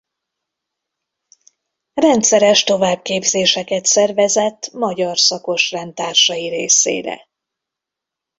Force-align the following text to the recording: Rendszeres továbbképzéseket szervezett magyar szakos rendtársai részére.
Rendszeres 1.93 2.63
továbbképzéseket 2.63 3.85
szervezett 3.85 4.71
magyar 4.73 5.17
szakos 5.17 5.71
rendtársai 5.71 6.49
részére. 6.49 7.27